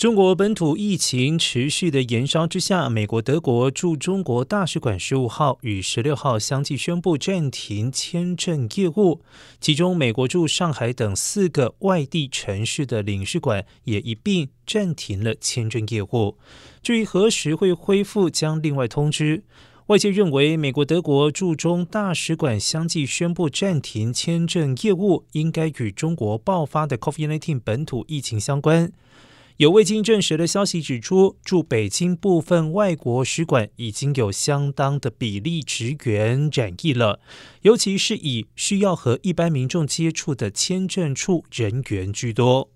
[0.00, 9.20] 中国本土疫情持续的延烧之下，美国、德国驻中国大使馆十五号与十六号相继宣布暂停签证业务，
[9.60, 16.38] 其中美国驻上海等四个外地城市的领事馆也一并暂停了签证业务。
[16.82, 19.44] 至于何时会恢复，将另外通知。
[19.88, 28.90] 外界认为，美国、德国驻中大使馆相继宣布暂停签证业务，应该与中国爆发的 COVID-19 本土疫情相关。
[29.60, 37.20] 有未经证实的消息指出，驻北京部分外国使馆已经有相当的比例职员染疫了，
[37.60, 42.70] 尤其是以需要和一般民众接触的签证处人员居多。